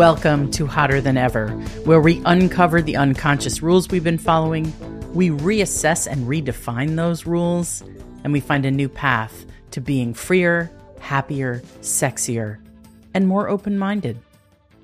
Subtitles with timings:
[0.00, 1.50] Welcome to Hotter Than Ever,
[1.84, 4.72] where we uncover the unconscious rules we've been following,
[5.12, 7.82] we reassess and redefine those rules,
[8.24, 10.70] and we find a new path to being freer,
[11.00, 12.64] happier, sexier,
[13.12, 14.18] and more open minded.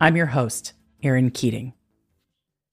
[0.03, 1.73] I'm your host, Erin Keating.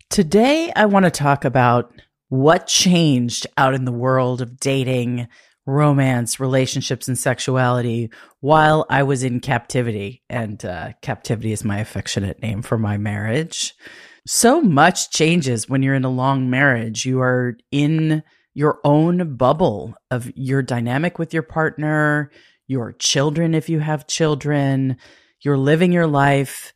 [0.09, 1.93] Today, I want to talk about
[2.27, 5.29] what changed out in the world of dating,
[5.65, 8.09] romance, relationships, and sexuality
[8.41, 10.23] while I was in captivity.
[10.29, 13.73] And uh, captivity is my affectionate name for my marriage.
[14.25, 17.05] So much changes when you're in a long marriage.
[17.05, 18.23] You are in
[18.53, 22.31] your own bubble of your dynamic with your partner,
[22.67, 24.97] your children, if you have children.
[25.41, 26.73] You're living your life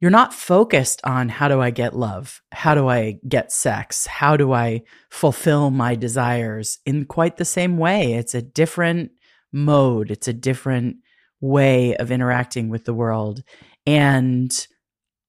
[0.00, 2.42] you're not focused on how do I get love?
[2.52, 4.06] How do I get sex?
[4.06, 8.14] How do I fulfill my desires in quite the same way?
[8.14, 9.12] It's a different
[9.52, 10.96] mode, it's a different
[11.40, 13.42] way of interacting with the world.
[13.86, 14.66] And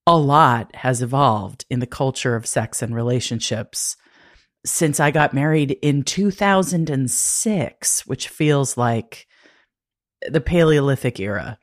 [0.06, 3.96] a lot has evolved in the culture of sex and relationships
[4.66, 9.28] since I got married in 2006, which feels like
[10.28, 11.58] the Paleolithic era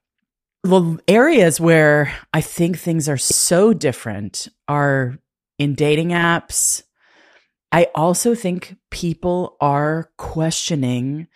[0.65, 5.19] the areas where I think things are so different are
[5.59, 6.83] in dating apps.
[7.71, 11.27] I also think people are questioning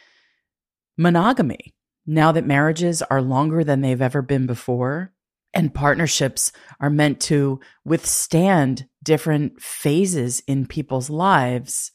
[0.97, 1.75] monogamy
[2.07, 5.13] now that marriages are longer than they've ever been before
[5.53, 11.93] and partnerships are meant to withstand different phases in people's lives.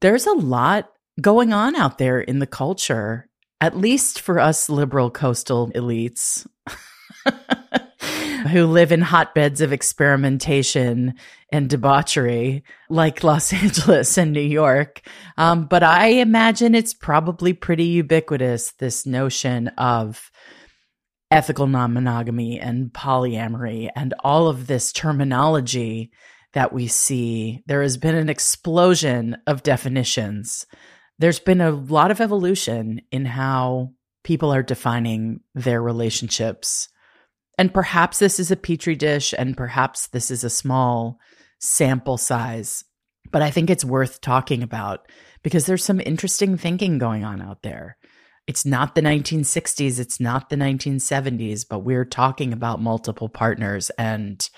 [0.00, 3.29] There's a lot going on out there in the culture
[3.60, 6.46] at least for us liberal coastal elites
[8.48, 11.14] who live in hotbeds of experimentation
[11.52, 15.02] and debauchery like Los Angeles and New York.
[15.36, 20.30] Um, but I imagine it's probably pretty ubiquitous, this notion of
[21.30, 26.10] ethical non monogamy and polyamory and all of this terminology
[26.52, 27.62] that we see.
[27.66, 30.66] There has been an explosion of definitions
[31.20, 33.92] there's been a lot of evolution in how
[34.24, 36.88] people are defining their relationships.
[37.58, 41.18] And perhaps this is a petri dish and perhaps this is a small
[41.58, 42.84] sample size,
[43.30, 45.00] but I think it's worth talking about
[45.42, 47.98] because there's some interesting thinking going on out there.
[48.46, 54.48] It's not the 1960s, it's not the 1970s, but we're talking about multiple partners and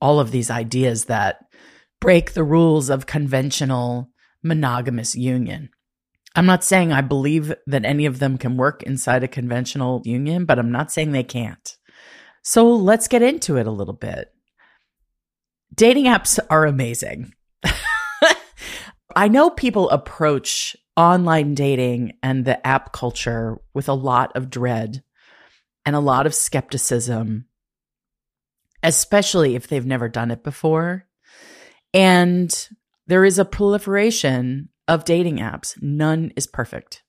[0.00, 1.36] all of these ideas that
[2.00, 4.10] break the rules of conventional
[4.42, 5.70] monogamous union.
[6.36, 10.44] I'm not saying I believe that any of them can work inside a conventional union,
[10.44, 11.76] but I'm not saying they can't.
[12.42, 14.32] So let's get into it a little bit.
[15.74, 17.34] Dating apps are amazing.
[19.16, 25.02] I know people approach online dating and the app culture with a lot of dread
[25.84, 27.46] and a lot of skepticism,
[28.82, 31.06] especially if they've never done it before.
[31.92, 32.68] And
[33.06, 37.04] there is a proliferation of dating apps, none is perfect.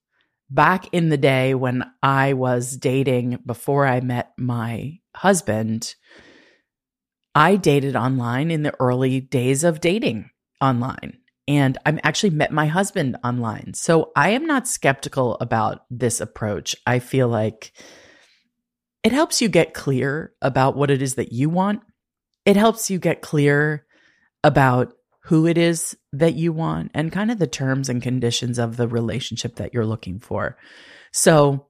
[0.52, 5.96] Back in the day when I was dating before I met my husband,
[7.34, 10.30] I dated online in the early days of dating
[10.62, 11.18] online.
[11.48, 13.74] And I'm actually met my husband online.
[13.74, 16.76] So I am not skeptical about this approach.
[16.86, 17.74] I feel like
[19.04, 21.82] it helps you get clear about what it is that you want.
[22.46, 23.88] It helps you get clear
[24.44, 24.94] about
[25.26, 28.88] who it is that you want and kind of the terms and conditions of the
[28.88, 30.58] relationship that you're looking for.
[31.12, 31.68] So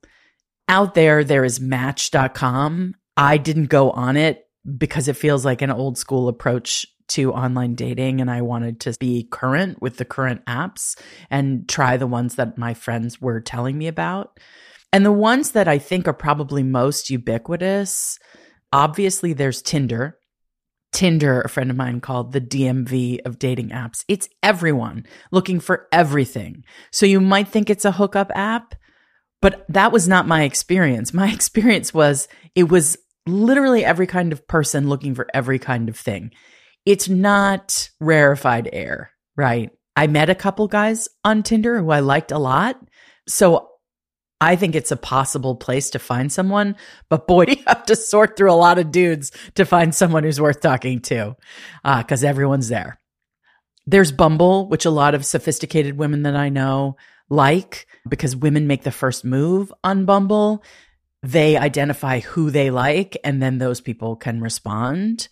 [0.68, 2.96] out there, there is match.com.
[3.18, 4.48] I didn't go on it
[4.78, 8.96] because it feels like an old school approach to online dating and I wanted to
[8.98, 10.98] be current with the current apps
[11.30, 14.40] and try the ones that my friends were telling me about.
[14.94, 18.18] And the ones that I think are probably most ubiquitous,
[18.72, 20.18] obviously there's Tinder.
[20.91, 24.03] Tinder, a friend of mine called the DMV of dating apps.
[24.08, 26.64] It's everyone looking for everything.
[26.91, 28.76] So you might think it's a hookup app,
[29.41, 31.14] but that was not my experience.
[31.14, 35.97] My experience was it was literally every kind of person looking for every kind of
[35.97, 36.32] thing.
[36.85, 39.72] It's not rarefied air, right?
[39.96, 42.78] I met a couple guys on Tinder who I liked a lot.
[43.28, 43.71] So
[44.41, 46.76] I think it's a possible place to find someone,
[47.09, 50.23] but boy, do you have to sort through a lot of dudes to find someone
[50.23, 51.38] who's worth talking to,
[51.84, 52.99] because uh, everyone's there.
[53.85, 56.97] There's Bumble, which a lot of sophisticated women that I know
[57.29, 60.64] like because women make the first move on Bumble.
[61.23, 65.29] They identify who they like, and then those people can respond.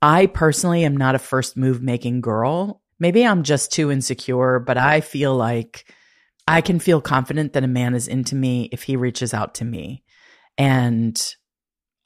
[0.00, 2.80] I personally am not a first move making girl.
[2.98, 5.92] Maybe I'm just too insecure, but I feel like
[6.48, 9.66] I can feel confident that a man is into me if he reaches out to
[9.66, 10.02] me.
[10.56, 11.22] And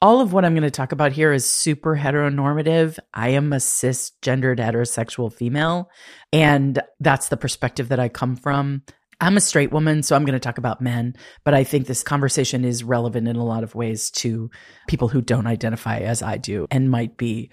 [0.01, 2.99] all of what I'm going to talk about here is super heteronormative.
[3.13, 5.89] I am a cisgendered heterosexual female,
[6.33, 8.81] and that's the perspective that I come from.
[9.21, 11.15] I'm a straight woman, so I'm going to talk about men,
[11.45, 14.51] but I think this conversation is relevant in a lot of ways to
[14.89, 17.49] people who don't identify as I do and might be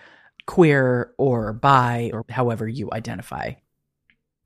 [0.49, 3.53] queer or bi or however you identify.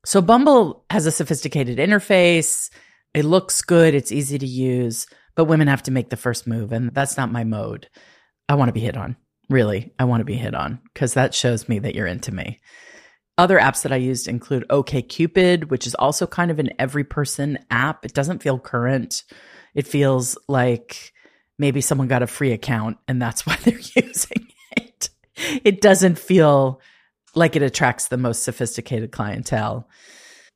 [0.05, 2.71] So Bumble has a sophisticated interface.
[3.15, 3.95] It looks good.
[3.95, 6.73] It's easy to use, but women have to make the first move.
[6.73, 7.89] And that's not my mode.
[8.49, 9.17] I want to be hit on.
[9.51, 12.61] Really, I want to be hit on because that shows me that you're into me.
[13.37, 17.59] Other apps that I used include OKCupid, which is also kind of an every person
[17.71, 18.05] app.
[18.05, 19.25] It doesn't feel current.
[19.75, 21.12] It feels like
[21.59, 24.47] maybe someone got a free account and that's why they're using
[24.77, 25.11] it.
[25.65, 26.81] It doesn't feel
[27.35, 29.89] like it attracts the most sophisticated clientele.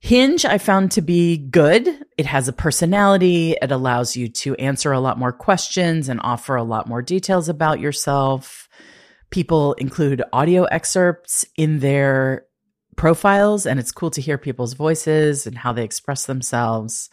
[0.01, 1.89] Hinge, I found to be good.
[2.17, 3.57] It has a personality.
[3.61, 7.49] It allows you to answer a lot more questions and offer a lot more details
[7.49, 8.69] about yourself.
[9.31, 12.47] People include audio excerpts in their
[12.97, 17.11] profiles, and it's cool to hear people's voices and how they express themselves.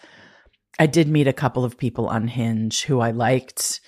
[0.78, 3.82] I did meet a couple of people on Hinge who I liked.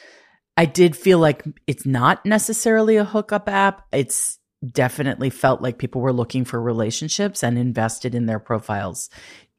[0.55, 3.85] I did feel like it's not necessarily a hookup app.
[3.91, 9.09] It's definitely felt like people were looking for relationships and invested in their profiles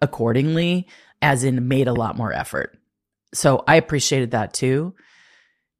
[0.00, 0.86] accordingly,
[1.22, 2.78] as in made a lot more effort.
[3.34, 4.94] So I appreciated that too.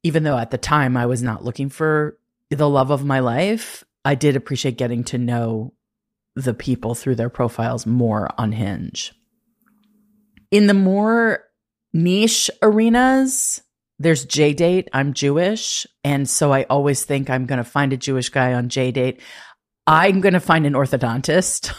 [0.03, 2.17] Even though at the time I was not looking for
[2.49, 5.73] the love of my life, I did appreciate getting to know
[6.35, 9.13] the people through their profiles more on Hinge.
[10.51, 11.43] In the more
[11.93, 13.61] niche arenas,
[13.99, 14.89] there's J date.
[14.93, 15.85] I'm Jewish.
[16.03, 19.21] And so I always think I'm going to find a Jewish guy on J date.
[19.85, 21.73] I'm going to find an orthodontist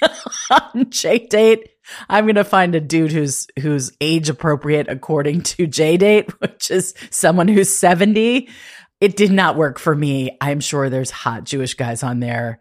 [0.50, 1.68] on J date.
[2.08, 6.70] I'm going to find a dude who's, who's age appropriate according to J date, which
[6.70, 8.48] is someone who's 70.
[9.00, 10.38] It did not work for me.
[10.40, 12.60] I'm sure there's hot Jewish guys on there.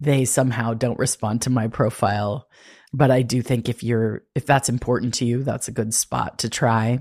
[0.00, 2.46] They somehow don't respond to my profile.
[2.92, 6.40] But I do think if you're, if that's important to you, that's a good spot
[6.40, 7.00] to try.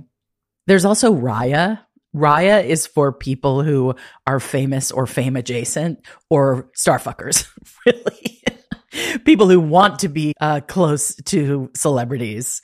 [0.67, 1.79] There's also Raya.
[2.15, 7.47] Raya is for people who are famous or fame adjacent or starfuckers,
[7.85, 8.43] really.
[9.25, 12.61] people who want to be uh, close to celebrities.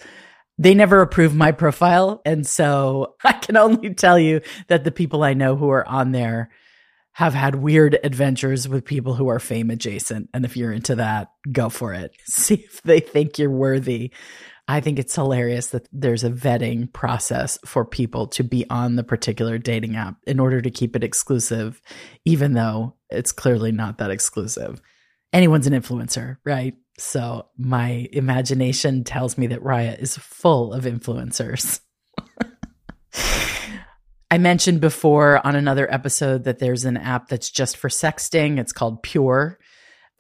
[0.58, 2.22] They never approve my profile.
[2.26, 6.12] And so I can only tell you that the people I know who are on
[6.12, 6.50] there
[7.14, 10.30] have had weird adventures with people who are fame adjacent.
[10.34, 12.16] And if you're into that, go for it.
[12.26, 14.12] See if they think you're worthy
[14.68, 19.04] I think it's hilarious that there's a vetting process for people to be on the
[19.04, 21.81] particular dating app in order to keep it exclusive,
[22.24, 24.81] even though it's clearly not that exclusive.
[25.33, 26.75] Anyone's an influencer, right?
[26.98, 31.81] So my imagination tells me that Raya is full of influencers.
[34.31, 38.59] I mentioned before on another episode that there's an app that's just for sexting.
[38.59, 39.59] It's called Pure.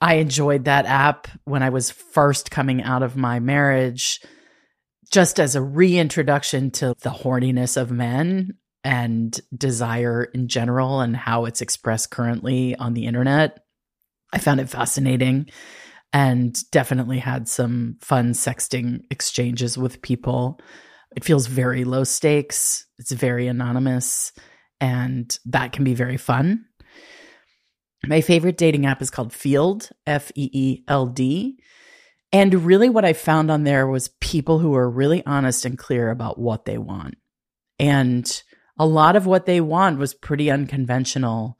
[0.01, 4.19] I enjoyed that app when I was first coming out of my marriage,
[5.13, 11.45] just as a reintroduction to the horniness of men and desire in general and how
[11.45, 13.59] it's expressed currently on the internet.
[14.33, 15.51] I found it fascinating
[16.13, 20.59] and definitely had some fun sexting exchanges with people.
[21.15, 24.31] It feels very low stakes, it's very anonymous,
[24.81, 26.65] and that can be very fun.
[28.03, 31.59] My favorite dating app is called Feeld, F E E L D.
[32.33, 36.09] And really, what I found on there was people who are really honest and clear
[36.09, 37.15] about what they want.
[37.79, 38.43] And
[38.77, 41.59] a lot of what they want was pretty unconventional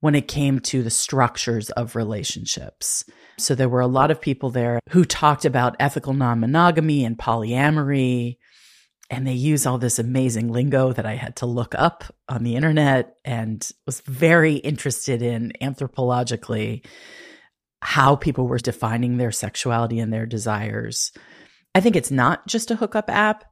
[0.00, 3.04] when it came to the structures of relationships.
[3.38, 7.18] So there were a lot of people there who talked about ethical non monogamy and
[7.18, 8.38] polyamory
[9.10, 12.56] and they use all this amazing lingo that I had to look up on the
[12.56, 16.84] internet and was very interested in anthropologically
[17.84, 21.12] how people were defining their sexuality and their desires.
[21.74, 23.44] I think it's not just a hookup app.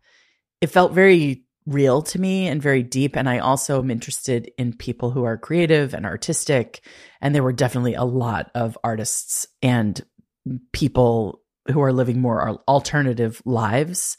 [0.63, 3.15] It felt very real to me and very deep.
[3.15, 6.85] And I also am interested in people who are creative and artistic.
[7.21, 10.01] And there were definitely a lot of artists and
[10.73, 14.17] people who are living more alternative lives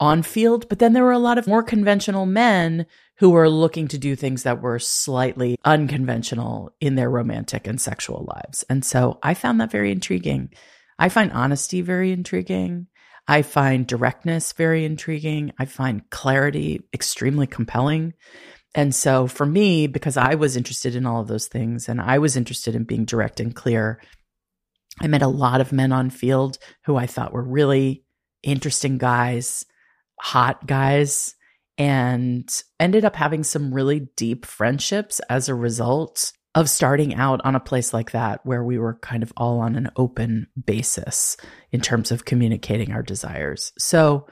[0.00, 0.68] on Feeld.
[0.68, 2.86] but then there were a lot of more conventional men
[3.18, 8.26] who were looking to do things that were slightly unconventional in their romantic and sexual
[8.34, 8.64] lives.
[8.68, 10.50] And so I found that very intriguing.
[10.98, 12.88] I find honesty very intriguing.
[13.28, 15.52] I find directness very intriguing.
[15.58, 18.14] I find clarity extremely compelling.
[18.74, 22.18] And so for me, because I was interested in all of those things and I
[22.18, 24.00] was interested in being direct and clear,
[25.00, 28.04] I met a lot of men on Feeld who I thought were really
[28.42, 29.64] interesting guys
[30.22, 31.34] hot guys
[31.82, 37.56] and ended up having some really deep friendships as a result of starting out on
[37.56, 41.36] a place like that where we were kind of all on an open basis
[41.72, 43.72] in terms of communicating our desires.
[43.80, 44.28] So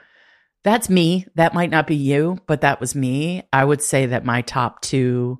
[0.63, 1.25] that's me.
[1.35, 3.43] That might not be you, but that was me.
[3.51, 5.39] I would say that my top two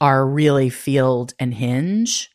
[0.00, 2.28] are really Feeld and Hinge.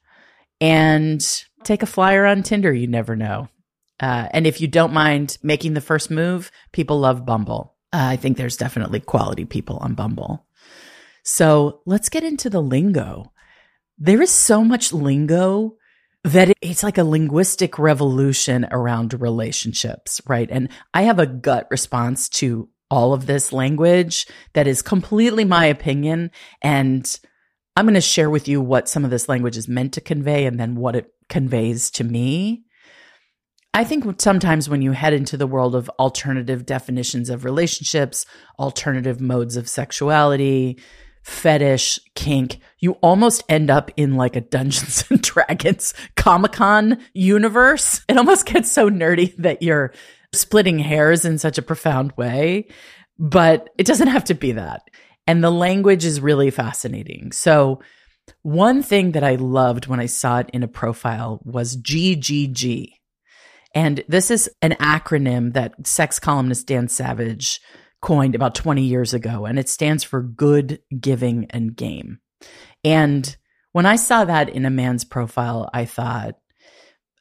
[0.61, 1.21] And
[1.65, 2.71] take a flyer on Tinder.
[2.71, 3.49] You never know.
[3.99, 7.75] Uh, and if you don't mind making the first move, people love Bumble.
[7.93, 10.45] Uh, I think there's definitely quality people on Bumble.
[11.23, 13.31] So let's get into the lingo.
[13.97, 15.75] There is so much lingo
[16.23, 20.49] that it's like a linguistic revolution around relationships, right?
[20.51, 25.65] And I have a gut response to all of this language that is completely my
[25.65, 26.31] opinion.
[26.61, 27.19] And
[27.75, 30.45] I'm going to share with you what some of this language is meant to convey
[30.45, 32.65] and then what it conveys to me.
[33.73, 38.25] I think sometimes when you head into the world of alternative definitions of relationships,
[38.59, 40.77] alternative modes of sexuality,
[41.23, 48.01] fetish, kink, you almost end up in like a Dungeons and Dragons Comic Con universe.
[48.09, 49.93] It almost gets so nerdy that you're
[50.33, 52.67] splitting hairs in such a profound way,
[53.17, 54.81] but it doesn't have to be that.
[55.27, 57.31] And the language is really fascinating.
[57.31, 57.81] So,
[58.43, 62.93] one thing that I loved when I saw it in a profile was GGG.
[63.73, 67.61] And this is an acronym that sex columnist Dan Savage
[68.01, 72.19] coined about 20 years ago, and it stands for good, giving, and game.
[72.83, 73.35] And
[73.71, 76.35] when I saw that in a man's profile, I thought,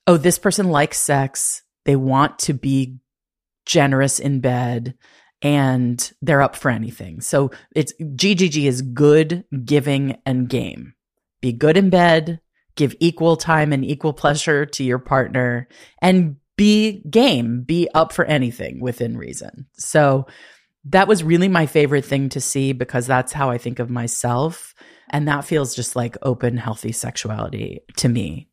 [0.07, 1.63] oh, this person likes sex.
[1.85, 2.99] They want to be
[3.67, 4.95] generous in bed
[5.43, 7.21] and they're up for anything.
[7.21, 10.95] So it's GGG is good, giving, and game.
[11.41, 12.41] Be good in bed,
[12.77, 15.69] give equal time and equal pleasure to your partner,
[16.03, 19.65] and be game, be up for anything within reason.
[19.79, 20.27] So
[20.85, 24.75] that was really my favorite thing to see because that's how I think of myself.
[25.09, 28.51] And that feels just like open, healthy sexuality to me.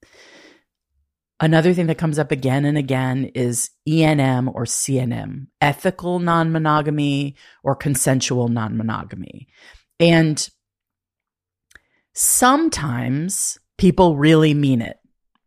[1.41, 7.35] Another thing that comes up again and again is ENM or CNM, ethical non monogamy
[7.61, 9.49] or consensual non monogamy.
[9.99, 10.49] And
[12.13, 14.96] sometimes people really mean it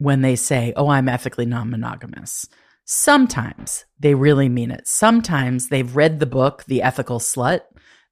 [0.00, 2.46] when they say, Oh, I'm ethically non monogamous.
[2.86, 4.88] Sometimes they really mean it.
[4.88, 7.60] Sometimes they've read the book, The Ethical Slut.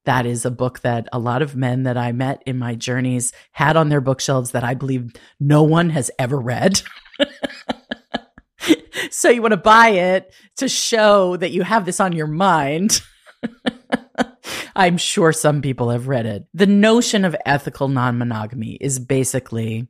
[0.04, 3.32] That is a book that a lot of men that I met in my journeys
[3.52, 6.80] had on their bookshelves that I believe no one has ever read.
[9.10, 13.00] so you want to buy it to show that you have this on your mind.
[14.76, 16.46] I'm sure some people have read it.
[16.54, 19.88] The notion of ethical non monogamy is basically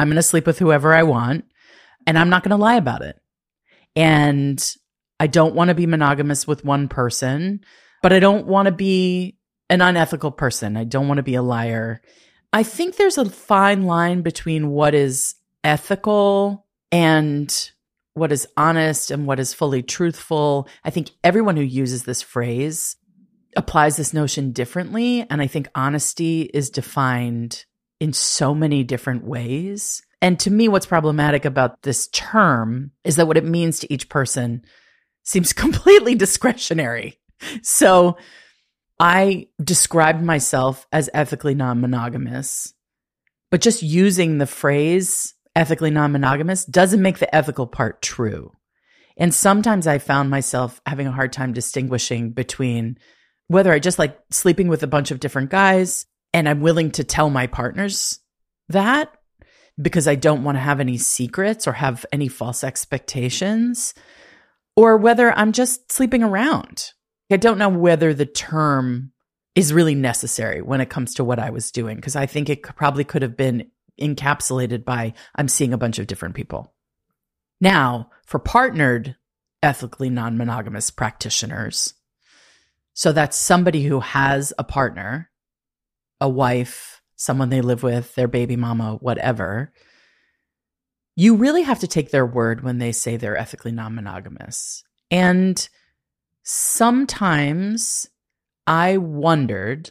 [0.00, 1.44] I'm going to sleep with whoever I want
[2.06, 3.20] and I'm not going to lie about it.
[3.94, 4.76] And
[5.18, 7.60] I don't want to be monogamous with one person,
[8.02, 9.36] but I don't want to be
[9.68, 10.76] an unethical person.
[10.76, 12.00] I don't want to be a liar.
[12.52, 17.70] I think there's a fine line between what is ethical and
[18.14, 20.68] what is honest and what is fully truthful.
[20.82, 22.96] I think everyone who uses this phrase
[23.56, 25.26] applies this notion differently.
[25.28, 27.66] And I think honesty is defined
[28.00, 30.02] in so many different ways.
[30.22, 34.08] And to me, what's problematic about this term is that what it means to each
[34.08, 34.64] person
[35.22, 37.18] seems completely discretionary.
[37.62, 38.16] So
[38.98, 42.74] I described myself as ethically non monogamous,
[43.50, 48.52] but just using the phrase ethically non monogamous doesn't make the ethical part true.
[49.16, 52.98] And sometimes I found myself having a hard time distinguishing between
[53.48, 57.04] whether I just like sleeping with a bunch of different guys and I'm willing to
[57.04, 58.20] tell my partners
[58.68, 59.12] that
[59.80, 63.94] because I don't want to have any secrets or have any false expectations,
[64.76, 66.92] or whether I'm just sleeping around.
[67.30, 69.12] I don't know whether the term
[69.54, 72.62] is really necessary when it comes to what I was doing because I think it
[72.62, 73.70] probably could have been
[74.00, 76.72] encapsulated by I'm seeing a bunch of different people.
[77.60, 79.16] Now, for partnered
[79.62, 81.94] ethically non monogamous practitioners,
[82.94, 85.29] so that's somebody who has a partner,
[86.20, 89.72] a wife, someone they live with, their baby mama, whatever.
[91.16, 94.84] You really have to take their word when they say they're ethically non monogamous.
[95.10, 95.68] And
[96.42, 98.08] sometimes
[98.66, 99.90] I wondered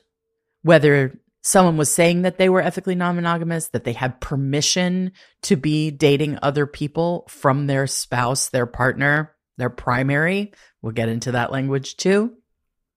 [0.63, 5.11] whether someone was saying that they were ethically non monogamous, that they had permission
[5.43, 10.53] to be dating other people from their spouse, their partner, their primary.
[10.81, 12.38] We'll get into that language too.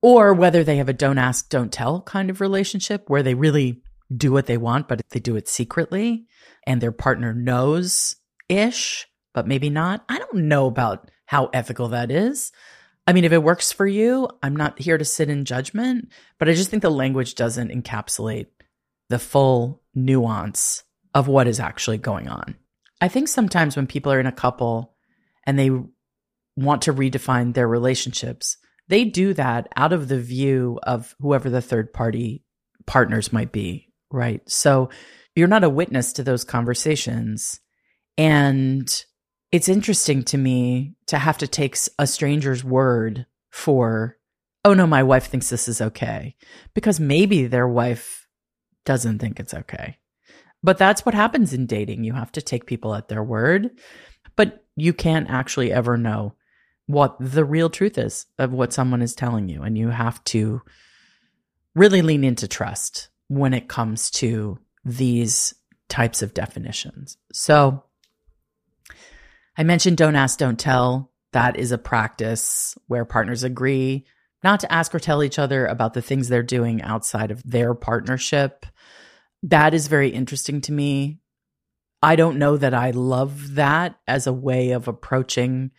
[0.02, 3.82] Or whether they have a don't ask, don't tell kind of relationship where they really
[4.14, 6.26] do what they want, but they do it secretly
[6.66, 8.16] and their partner knows
[8.49, 10.04] ish, but maybe not.
[10.09, 12.52] I don't know about how ethical that is.
[13.06, 16.49] I mean, if it works for you, I'm not here to sit in judgment, but
[16.49, 18.47] I just think the language doesn't encapsulate
[19.09, 22.56] the full nuance of what is actually going on.
[23.00, 24.94] I think sometimes when people are in a couple
[25.44, 25.71] and they
[26.56, 28.56] want to redefine their relationships,
[28.92, 32.44] they do that out of the view of whoever the third party
[32.87, 34.42] partners might be, right?
[34.46, 34.90] So
[35.34, 37.58] you're not a witness to those conversations.
[38.18, 38.87] And
[39.50, 44.18] it's interesting to me to have to take a stranger's word for,
[44.62, 46.37] oh no, my wife thinks this is okay.
[46.75, 48.28] Because maybe their wife
[48.84, 49.96] doesn't think it's okay.
[50.62, 52.04] But that's what happens in dating.
[52.04, 53.70] You have to take people at their word,
[54.37, 56.34] but you can't actually ever know
[56.92, 59.62] what the real truth is of what someone is telling you.
[59.62, 60.62] And you have to
[61.75, 65.54] really lean into trust when it comes to these
[65.88, 67.16] types of definitions.
[67.32, 67.84] So
[69.56, 71.11] I mentioned don't ask, don't tell.
[71.32, 74.04] That is a practice where partners agree
[74.44, 77.75] not to ask or tell each other about the things they're doing outside of their
[77.75, 78.66] partnership.
[79.44, 81.20] That is very interesting to me.
[82.02, 85.70] I don't know that I love that as a way of approaching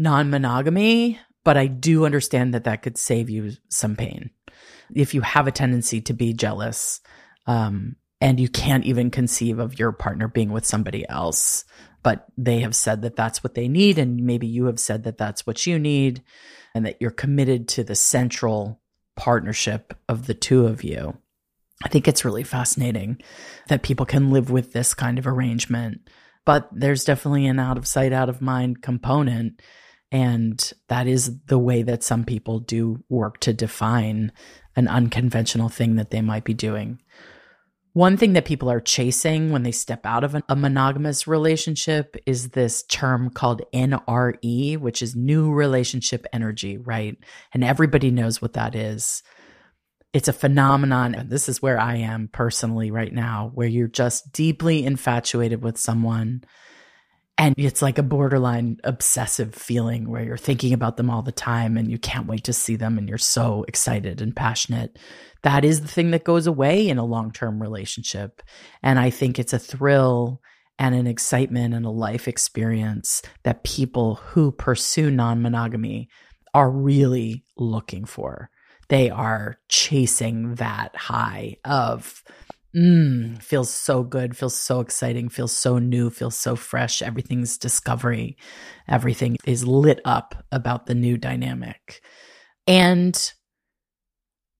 [0.00, 4.30] non monogamy, but I do understand that that could save you some pain.
[4.92, 7.00] If you have a tendency to be jealous,
[7.46, 11.64] um, and you can't even conceive of your partner being with somebody else,
[12.02, 13.98] but they have said that that's what they need.
[13.98, 16.22] And maybe you have said that that's what you need,
[16.74, 18.80] and that you're committed to the central
[19.16, 21.16] partnership of the two of you.
[21.84, 23.20] I think it's really fascinating
[23.68, 26.08] that people can live with this kind of arrangement,
[26.46, 29.60] but there's definitely an out of sight, out of mind component
[30.12, 34.32] and that is the way that some people do work to define
[34.76, 37.00] an unconventional thing that they might be doing.
[37.92, 42.50] One thing that people are chasing when they step out of a monogamous relationship is
[42.50, 47.16] this term called NRE, which is new relationship energy, right?
[47.52, 49.24] And everybody knows what that is.
[50.12, 51.16] It's a phenomenon.
[51.16, 55.76] And this is where I am personally right now, where you're just deeply infatuated with
[55.76, 56.44] someone
[57.40, 61.78] and it's like a borderline obsessive feeling where you're thinking about them all the time
[61.78, 64.98] and you can't wait to see them and you're so excited and passionate.
[65.40, 68.42] That is the thing that goes away in a long term relationship.
[68.82, 70.42] And I think it's a thrill
[70.78, 76.10] and an excitement and a life experience that people who pursue non monogamy
[76.52, 78.50] are really looking for.
[78.90, 82.22] They are chasing that high of
[82.74, 87.02] mm, feels so good, feels so exciting, feels so new, feels so fresh.
[87.02, 88.36] Everything's discovery.
[88.88, 92.02] Everything is lit up about the new dynamic.
[92.66, 93.32] And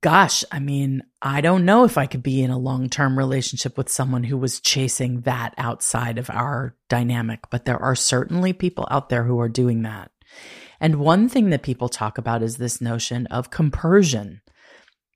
[0.02, 3.76] gosh, I mean, I don't know if I could be in a long term relationship
[3.76, 8.86] with someone who was chasing that outside of our dynamic, but there are certainly people
[8.90, 10.10] out there who are doing that.
[10.80, 14.40] And one thing that people talk about is this notion of compersion.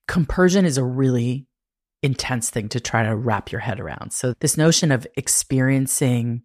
[0.07, 1.47] Compersion is a really
[2.05, 4.13] intense thing to try to wrap your head around.
[4.13, 6.43] So, this notion of experiencing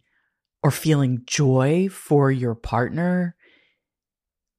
[0.63, 3.35] or feeling joy for your partner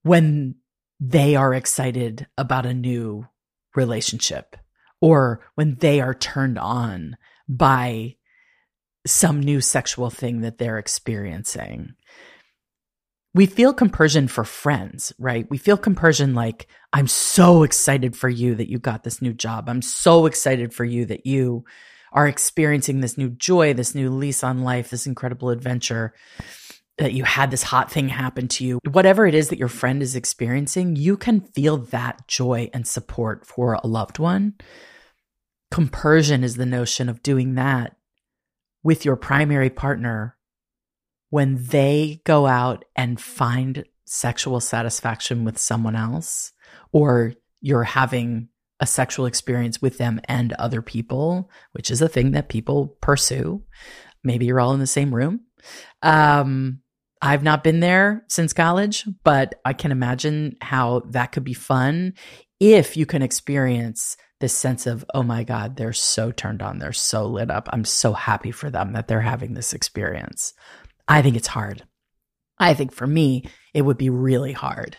[0.03, 0.57] when
[1.01, 3.27] they are excited about a new
[3.75, 4.57] relationship
[5.01, 7.17] or when they are turned on
[7.49, 8.17] by
[9.07, 11.95] some new sexual thing that they're experiencing
[13.33, 15.49] we feel compersion for friends, right?
[15.51, 19.69] We feel compersion like, I'm so excited for you that you got this new job.
[19.69, 21.65] I'm so excited for you that you
[22.13, 26.13] are experiencing this new joy, this new lease on life, this incredible adventure,
[26.99, 28.81] that you had this hot thing happen to you.
[28.91, 33.47] Whatever it is that your friend is experiencing, you can feel that joy and support
[33.47, 34.55] for a loved one.
[35.71, 37.97] Compersion is the notion of doing that
[38.83, 40.37] with your primary partner
[41.31, 46.53] when they go out and find sexual satisfaction with someone else,
[46.93, 48.49] or you're having
[48.81, 53.63] a sexual experience with them and other people, which is a thing that people pursue.
[54.25, 55.41] Maybe you're all in the same room.
[56.03, 56.81] Um,
[57.23, 62.15] I've not been there since college, but I can imagine how that could be fun
[62.59, 66.79] if you can experience this sense of, oh my God, they're so turned on.
[66.79, 67.69] They're so lit up.
[67.73, 70.55] I'm so happy for them that they're having this experience.
[71.11, 71.83] I think it's hard.
[72.57, 73.45] I think for me,
[73.75, 74.97] it would be really hard.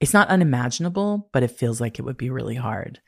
[0.00, 3.00] It's not unimaginable, but it feels like it would be really hard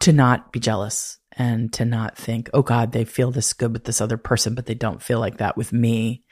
[0.00, 3.84] to not be jealous and to not think, oh God, they feel this good with
[3.84, 6.24] this other person, but they don't feel like that with me.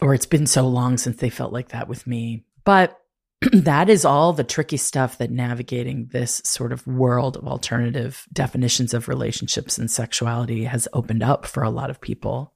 [0.00, 2.44] Or it's been so long since they felt like that with me.
[2.64, 2.98] But
[3.52, 8.94] that is all the tricky stuff that navigating this sort of world of alternative definitions
[8.94, 12.54] of relationships and sexuality has opened up for a lot of people.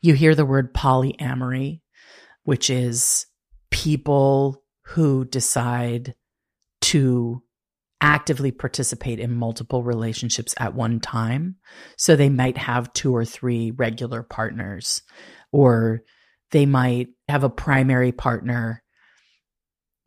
[0.00, 1.80] You hear the word polyamory,
[2.44, 3.26] which is
[3.70, 6.14] people who decide
[6.82, 7.42] to
[8.00, 11.56] actively participate in multiple relationships at one time.
[11.98, 15.02] So they might have two or three regular partners,
[15.52, 16.02] or
[16.50, 18.82] they might have a primary partner.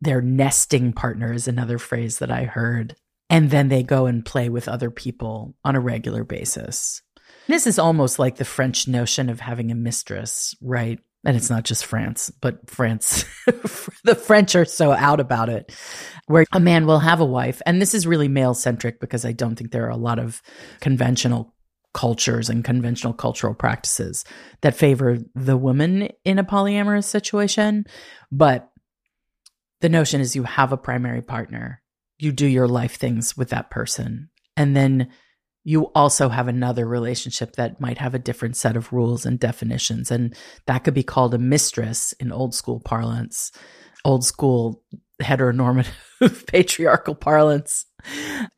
[0.00, 2.96] Their nesting partner is another phrase that I heard.
[3.30, 7.00] And then they go and play with other people on a regular basis.
[7.46, 10.98] This is almost like the French notion of having a mistress, right?
[11.26, 13.24] And it's not just France, but France,
[14.04, 15.74] the French are so out about it,
[16.26, 17.62] where a man will have a wife.
[17.64, 20.42] And this is really male centric because I don't think there are a lot of
[20.80, 21.54] conventional
[21.94, 24.24] cultures and conventional cultural practices
[24.60, 27.84] that favor the woman in a polyamorous situation.
[28.30, 28.70] But
[29.80, 31.80] the notion is you have a primary partner,
[32.18, 34.28] you do your life things with that person.
[34.56, 35.08] And then
[35.64, 40.10] you also have another relationship that might have a different set of rules and definitions.
[40.10, 43.50] And that could be called a mistress in old school parlance,
[44.04, 44.82] old school
[45.22, 47.86] heteronormative patriarchal parlance.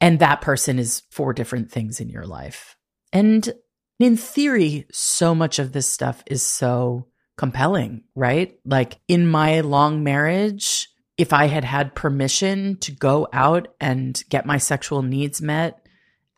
[0.01, 2.77] And that person is four different things in your life.
[3.13, 3.55] And
[4.01, 7.07] in theory, so much of this stuff is so
[7.39, 8.59] compelling, right?
[8.65, 14.45] Like in my long marriage, if I had had permission to go out and get
[14.45, 15.86] my sexual needs met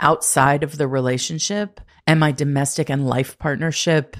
[0.00, 4.16] outside of the relationship and my domestic and life partnership.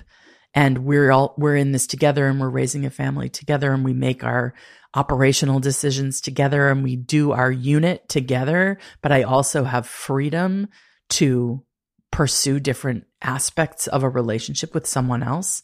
[0.54, 3.92] And we're all we're in this together and we're raising a family together and we
[3.92, 4.54] make our
[4.94, 8.78] operational decisions together and we do our unit together.
[9.02, 10.68] But i also have freedom
[11.10, 11.64] to
[12.10, 15.62] pursue different aspects of a relationship with someone else.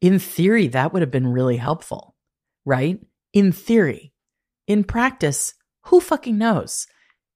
[0.00, 2.14] In theory that would have been really helpful
[2.64, 2.98] right?
[3.32, 4.12] In theory.
[4.66, 6.86] In practice who fucking knows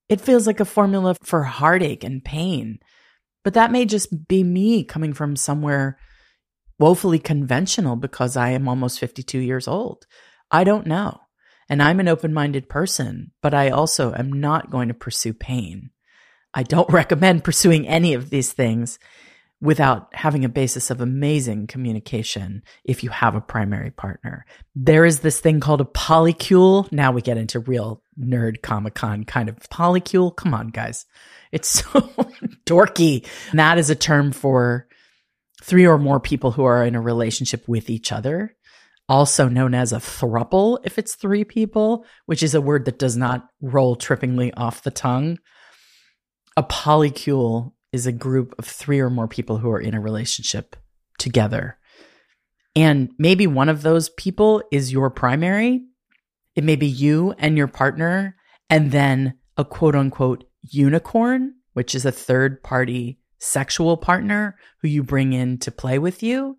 [0.08, 2.78] it feels like a formula for heartache and pain.
[3.44, 5.98] But that may just be me coming from somewhere
[6.78, 10.06] woefully conventional because I am almost 52 years old.
[10.50, 11.20] I don't know.
[11.68, 15.90] And I'm an open minded person, but I also am not going to pursue pain.
[16.54, 18.98] I don't recommend pursuing any of these things
[19.60, 24.46] without having a basis of amazing communication if you have a primary partner.
[24.74, 26.90] There is this thing called a polycule.
[26.92, 30.34] Now we get into real nerd Comic Con kind of polycule.
[30.34, 31.06] Come on, guys.
[31.52, 32.00] It's so
[32.66, 33.26] dorky.
[33.50, 34.86] And that is a term for
[35.62, 38.54] three or more people who are in a relationship with each other,
[39.08, 43.16] also known as a thruple if it's three people, which is a word that does
[43.16, 45.38] not roll trippingly off the tongue.
[46.56, 50.76] A polycule is a group of three or more people who are in a relationship
[51.18, 51.78] together.
[52.76, 55.82] And maybe one of those people is your primary.
[56.58, 58.34] It may be you and your partner,
[58.68, 65.04] and then a quote unquote unicorn, which is a third party sexual partner who you
[65.04, 66.58] bring in to play with you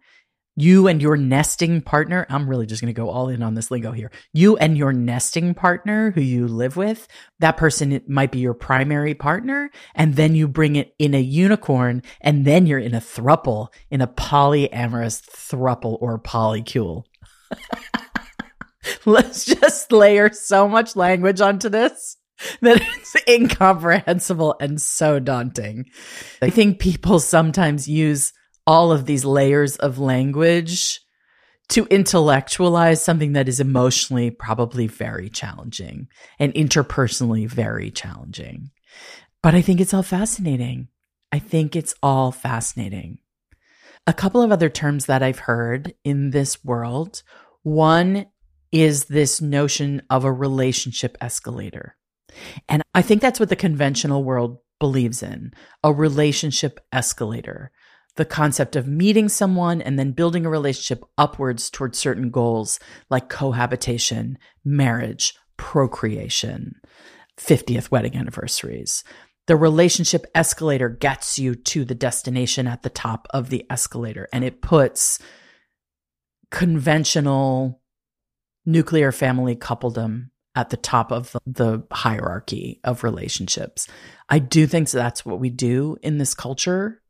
[0.61, 3.71] you and your nesting partner, I'm really just going to go all in on this
[3.71, 4.11] lingo here.
[4.33, 7.07] You and your nesting partner who you live with,
[7.39, 9.71] that person might be your primary partner.
[9.95, 14.01] And then you bring it in a unicorn and then you're in a thruple, in
[14.01, 17.05] a polyamorous thruple or polycule.
[19.05, 22.17] Let's just layer so much language onto this
[22.61, 25.85] that it's incomprehensible and so daunting.
[26.41, 28.33] I think people sometimes use
[28.65, 31.01] all of these layers of language
[31.69, 36.07] to intellectualize something that is emotionally probably very challenging
[36.39, 38.71] and interpersonally very challenging.
[39.43, 40.87] But I think it's all fascinating.
[41.31, 43.19] I think it's all fascinating.
[44.07, 47.21] A couple of other terms that I've heard in this world.
[47.61, 48.25] One
[48.71, 51.95] is this notion of a relationship escalator.
[52.67, 55.51] And I think that's what the conventional world believes in
[55.83, 57.71] a relationship escalator
[58.19, 62.77] the concept of meeting someone and then building a relationship upwards towards certain goals
[63.09, 66.75] like cohabitation, marriage, procreation,
[67.37, 69.05] 50th wedding anniversaries.
[69.47, 74.43] The relationship escalator gets you to the destination at the top of the escalator and
[74.43, 75.19] it puts
[76.51, 77.78] conventional
[78.65, 83.87] nuclear family coupledom at the top of the hierarchy of relationships.
[84.27, 87.01] I do think that's what we do in this culture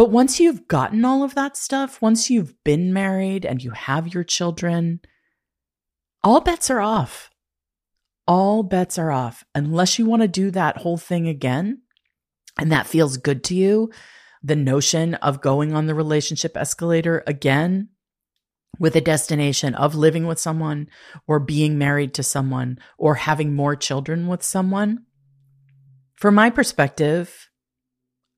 [0.00, 4.14] but once you've gotten all of that stuff, once you've been married and you have
[4.14, 5.00] your children,
[6.22, 7.30] all bets are off.
[8.26, 9.44] All bets are off.
[9.54, 11.82] Unless you want to do that whole thing again
[12.58, 13.90] and that feels good to you,
[14.42, 17.88] the notion of going on the relationship escalator again
[18.78, 20.88] with a destination of living with someone
[21.26, 25.04] or being married to someone or having more children with someone.
[26.14, 27.48] From my perspective,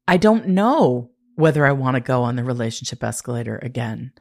[0.09, 4.13] I don't know whether I want to go on the relationship escalator again.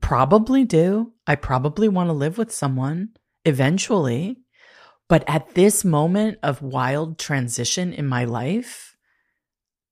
[0.00, 1.12] Probably do.
[1.26, 3.10] I probably want to live with someone
[3.44, 4.38] eventually.
[5.08, 8.96] But at this moment of wild transition in my life,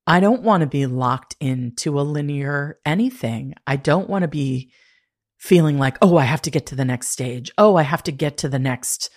[0.06, 3.54] I don't want to be locked into a linear anything.
[3.66, 4.72] I don't want to be
[5.44, 7.52] feeling like, oh, I have to get to the next stage.
[7.58, 9.10] Oh, I have to get to the next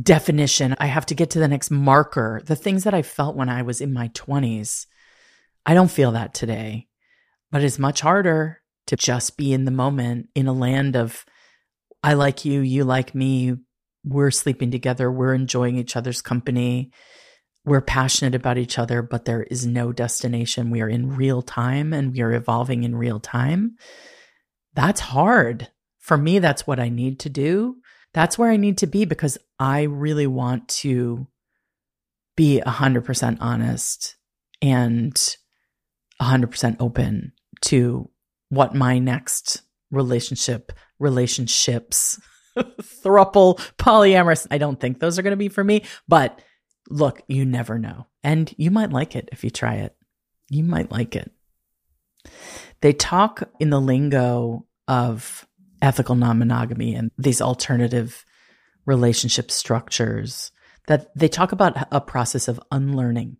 [0.00, 0.76] definition.
[0.78, 2.40] I have to get to the next marker.
[2.44, 4.86] The things that I felt when I was in my 20s,
[5.66, 6.86] I don't feel that today.
[7.50, 11.24] But it's much harder to just be in the moment in a land of,
[12.04, 13.56] I like you, you like me,
[14.04, 16.92] we're sleeping together, we're enjoying each other's company,
[17.64, 20.70] we're passionate about each other, but there is no destination.
[20.70, 23.74] We are in real time and we are evolving in real time.
[24.74, 25.68] That's hard.
[25.98, 27.76] For me, that's what I need to do.
[28.14, 31.26] That's where I need to be because I really want to
[32.36, 34.16] be 100% honest
[34.62, 35.36] and
[36.20, 38.08] 100% open to
[38.48, 42.20] what my next relationship, relationships,
[42.58, 45.84] thruple, polyamorous, I don't think those are going to be for me.
[46.06, 46.40] But
[46.88, 48.06] look, you never know.
[48.22, 49.94] And you might like it if you try it.
[50.50, 51.30] You might like it.
[52.80, 55.46] They talk in the lingo of
[55.82, 58.24] ethical non monogamy and these alternative
[58.86, 60.50] relationship structures
[60.86, 63.36] that they talk about a process of unlearning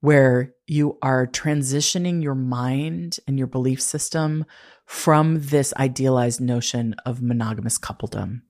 [0.00, 4.44] where you are transitioning your mind and your belief system
[4.86, 8.40] from this idealized notion of monogamous coupledom,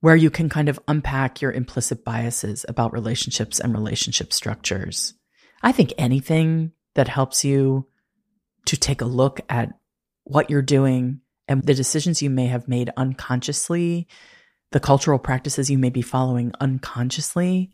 [0.00, 5.14] where you can kind of unpack your implicit biases about relationships and relationship structures.
[5.62, 7.86] I think anything that helps you
[8.66, 9.70] to take a look at
[10.24, 14.06] what you're doing and the decisions you may have made unconsciously,
[14.72, 17.72] the cultural practices you may be following unconsciously,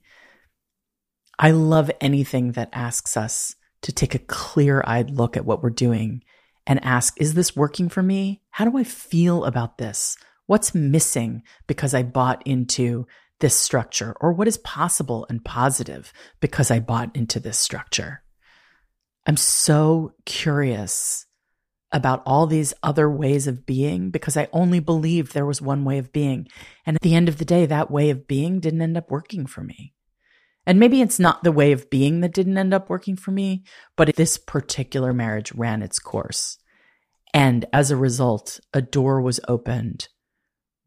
[1.38, 5.70] I love anything that asks us to take a clear eyed look at what we're
[5.70, 6.22] doing
[6.66, 8.42] and ask, is this working for me?
[8.51, 10.16] How do I feel about this?
[10.46, 13.07] What's missing because I bought into
[13.40, 14.16] this structure?
[14.20, 18.22] Or what is possible and positive because I bought into this structure?
[19.27, 21.27] I'm so curious
[21.93, 25.99] about all these other ways of being because I only believed there was one way
[25.99, 26.49] of being.
[26.85, 29.47] And at the end of the day, that way of being didn't end up working
[29.47, 29.95] for me.
[30.67, 33.65] And maybe it's not the way of being that didn't end up working for me,
[33.97, 36.59] but this particular marriage ran its course.
[37.33, 40.09] And as a result, a door was opened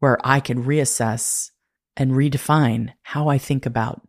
[0.00, 1.50] where I could reassess
[1.96, 4.02] and redefine how I think about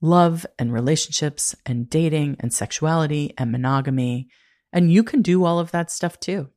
[0.00, 4.28] love and relationships and dating and sexuality and monogamy.
[4.72, 6.48] And you can do all of that stuff too.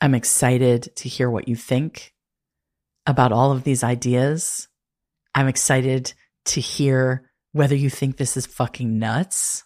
[0.00, 2.12] I'm excited to hear what you think
[3.06, 4.68] about all of these ideas.
[5.34, 6.14] I'm excited
[6.46, 9.64] to hear whether you think this is fucking nuts,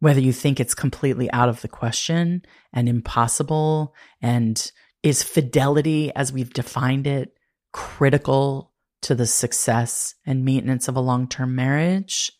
[0.00, 4.70] whether you think it's completely out of the question and impossible, and
[5.02, 7.32] is fidelity as we've defined it
[7.72, 8.72] critical
[9.06, 12.32] to the success and maintenance of a long term marriage?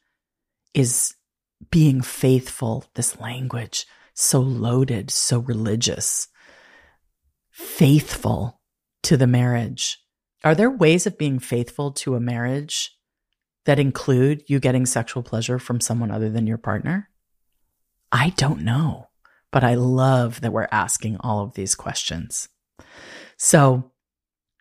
[0.75, 1.15] Is
[1.71, 6.29] being faithful, this language, so loaded, so religious,
[7.51, 8.61] faithful
[9.05, 9.99] to the marriage.
[10.45, 12.93] Are there ways of being faithful to a marriage
[13.65, 17.09] that include you getting sexual pleasure from someone other than your partner?
[18.11, 19.09] I don't know,
[19.53, 22.49] but I love that we're asking all of these questions.
[23.37, 23.93] So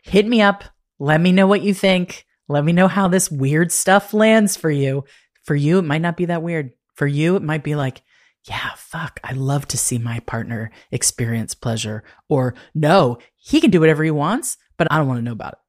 [0.04, 0.64] hit me up.
[1.00, 2.26] Let me know what you think.
[2.48, 5.04] Let me know how this weird stuff lands for you.
[5.44, 6.72] For you, it might not be that weird.
[6.96, 8.02] For you, it might be like,
[8.48, 12.04] yeah, fuck, I love to see my partner experience pleasure.
[12.30, 15.54] Or no, he can do whatever he wants, but I don't want to know about
[15.54, 15.60] it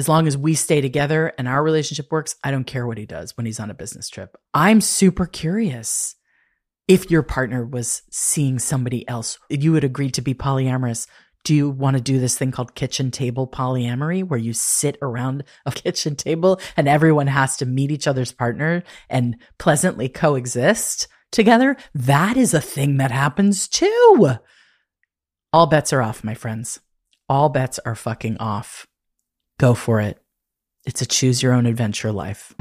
[0.00, 3.04] as long as we stay together and our relationship works, I don't care what he
[3.04, 4.34] does when he's on a business trip.
[4.54, 6.16] I'm super curious
[6.88, 11.06] if your partner was seeing somebody else, you would agree to be polyamorous.
[11.44, 15.44] Do you want to do this thing called kitchen table polyamory where you sit around
[15.66, 21.76] a kitchen table and everyone has to meet each other's partner and pleasantly coexist together?
[21.94, 24.34] That is a thing that happens too.
[25.52, 26.80] All bets are off, my friends.
[27.28, 28.86] All bets are fucking off.
[29.58, 30.18] Go for it.
[30.86, 32.54] It's a choose your own adventure life.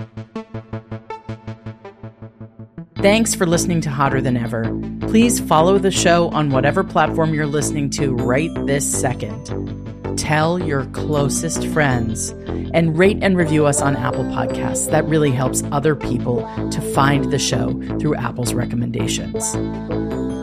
[3.01, 4.65] Thanks for listening to Hotter Than Ever.
[5.07, 10.17] Please follow the show on whatever platform you're listening to right this second.
[10.17, 12.31] Tell your closest friends
[12.73, 14.91] and rate and review us on Apple Podcasts.
[14.91, 19.53] That really helps other people to find the show through Apple's recommendations.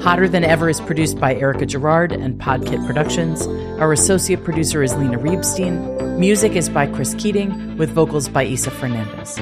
[0.02, 3.46] Hotter Than Ever is produced by Erica Gerard and Podkit Productions.
[3.78, 6.18] Our associate producer is Lena Reebstein.
[6.18, 9.38] Music is by Chris Keating with vocals by Isa Fernandez.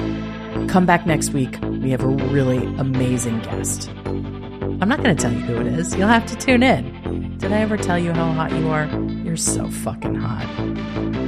[0.67, 1.57] Come back next week.
[1.61, 3.89] We have a really amazing guest.
[4.05, 5.95] I'm not going to tell you who it is.
[5.95, 7.37] You'll have to tune in.
[7.37, 8.85] Did I ever tell you how hot you are?
[9.23, 11.24] You're so fucking hot.